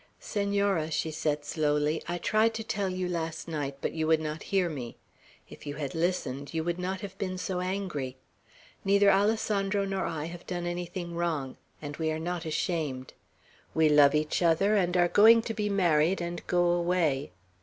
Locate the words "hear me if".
4.49-5.67